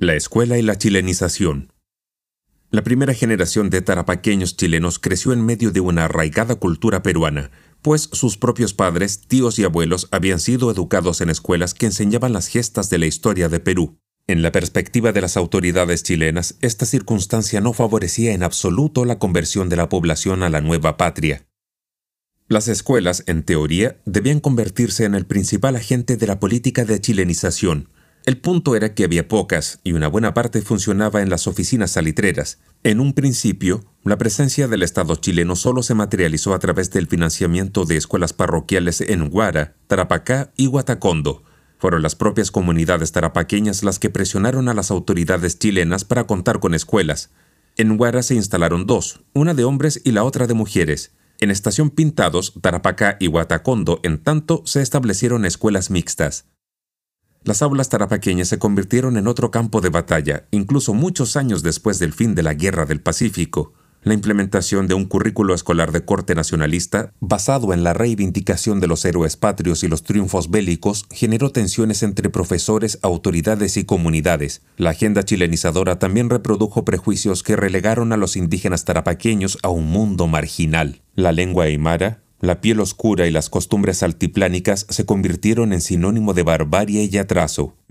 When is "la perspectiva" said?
14.40-15.10